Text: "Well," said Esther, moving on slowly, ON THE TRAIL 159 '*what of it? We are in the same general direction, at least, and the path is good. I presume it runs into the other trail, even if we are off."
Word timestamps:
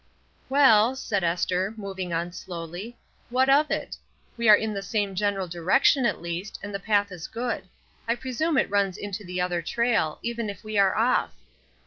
"Well," 0.49 0.95
said 0.95 1.23
Esther, 1.23 1.75
moving 1.77 2.11
on 2.11 2.31
slowly, 2.31 2.97
ON 3.29 3.41
THE 3.45 3.45
TRAIL 3.45 3.45
159 3.45 3.57
'*what 3.61 3.61
of 3.61 3.83
it? 3.87 3.97
We 4.35 4.49
are 4.49 4.55
in 4.55 4.73
the 4.73 4.81
same 4.81 5.13
general 5.13 5.47
direction, 5.47 6.07
at 6.07 6.23
least, 6.23 6.57
and 6.63 6.73
the 6.73 6.79
path 6.79 7.11
is 7.11 7.27
good. 7.27 7.65
I 8.07 8.15
presume 8.15 8.57
it 8.57 8.71
runs 8.71 8.97
into 8.97 9.23
the 9.23 9.39
other 9.39 9.61
trail, 9.61 10.17
even 10.23 10.49
if 10.49 10.63
we 10.63 10.79
are 10.79 10.97
off." 10.97 11.35